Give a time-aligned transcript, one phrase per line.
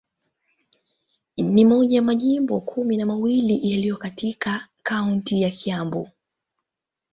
[1.37, 6.09] Ni moja kati ya majimbo kumi na mawili yaliyo katika kaunti ya Kiambu.